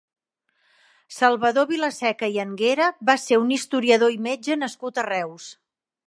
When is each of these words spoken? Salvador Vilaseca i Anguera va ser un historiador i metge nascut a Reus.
Salvador 1.17 1.67
Vilaseca 1.71 2.29
i 2.37 2.41
Anguera 2.43 2.87
va 3.09 3.15
ser 3.25 3.37
un 3.41 3.51
historiador 3.57 4.15
i 4.17 4.17
metge 4.29 4.57
nascut 4.63 5.03
a 5.03 5.05
Reus. 5.09 5.47